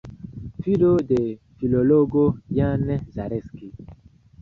[0.63, 1.19] Filo de
[1.59, 2.25] filologo
[2.59, 3.73] Jan Zaleski.